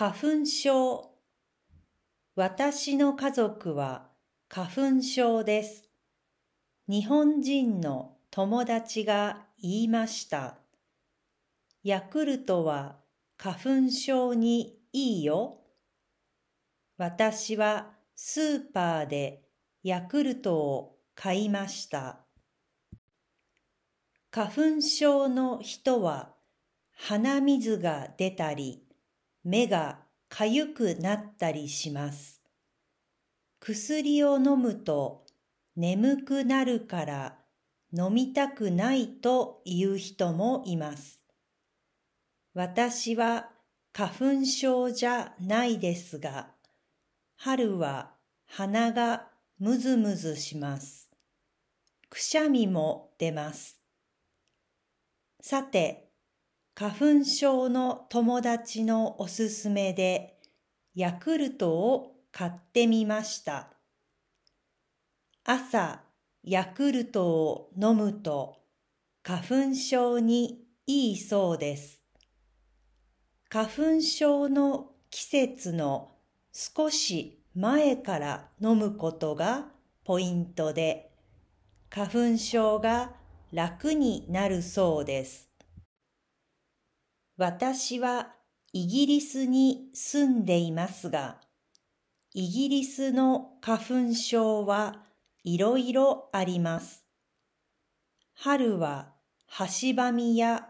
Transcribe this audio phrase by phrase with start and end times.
[0.00, 1.10] 花粉症。
[2.34, 4.08] 私の家族は
[4.48, 5.90] 花粉症です。
[6.88, 10.56] 日本人の友達が言いました。
[11.84, 12.96] ヤクルトは
[13.36, 15.58] 花粉症にいいよ。
[16.96, 19.42] 私はスーパーで
[19.82, 22.20] ヤクルトを買いました。
[24.30, 26.32] 花粉症の人は
[26.96, 28.86] 鼻水が出たり、
[29.44, 32.40] 目がかゆくなったりします。
[33.60, 35.26] 薬を飲むと
[35.76, 37.38] 眠くなるから
[37.92, 41.20] 飲みたくないという人もいます。
[42.54, 43.50] 私は
[43.92, 46.50] 花粉症じゃないですが、
[47.36, 48.12] 春は
[48.46, 49.28] 鼻が
[49.58, 51.10] むずむずします。
[52.08, 53.80] くしゃみも出ます。
[55.40, 56.09] さて、
[56.80, 60.38] 花粉症の友達のおすすめで
[60.94, 63.68] ヤクルトを買ってみました。
[65.44, 66.00] 朝
[66.42, 68.56] ヤクルトを飲むと
[69.22, 72.00] 花粉症にいいそうです。
[73.50, 73.66] 花
[73.98, 76.12] 粉症の季節の
[76.50, 79.66] 少し前から飲むことが
[80.02, 81.10] ポイントで
[81.90, 83.12] 花粉症が
[83.52, 85.49] 楽になるそうです。
[87.40, 88.34] 私は
[88.74, 91.40] イギリスに住んでいますが、
[92.34, 95.06] イギリスの花粉症は
[95.42, 97.02] いろいろあります。
[98.34, 99.14] 春は
[99.46, 100.68] ハシバミや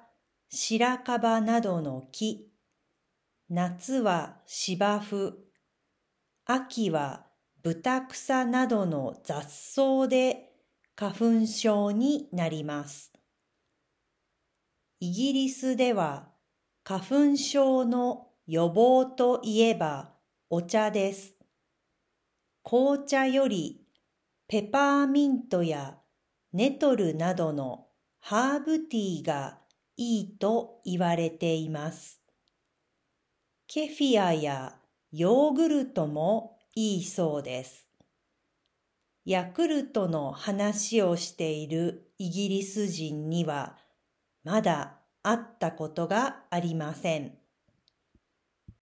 [0.48, 2.52] 白樺などの木、
[3.48, 5.34] 夏は芝生、
[6.44, 7.26] 秋は
[7.64, 10.52] 豚草などの雑草で
[10.94, 13.10] 花粉症になります。
[15.00, 16.29] イギリスでは
[16.90, 20.10] 花粉症の予防といえば
[20.48, 21.36] お茶です。
[22.64, 23.86] 紅茶より
[24.48, 25.98] ペパーミントや
[26.52, 27.86] ネトルなどの
[28.18, 29.60] ハーブティーが
[29.96, 32.20] いいと言われています。
[33.68, 34.74] ケフィアや
[35.12, 37.86] ヨーグルトもいいそうです。
[39.24, 43.76] ヤクルトの話をしているイギリス人には
[44.42, 47.39] まだ会ったことがありません。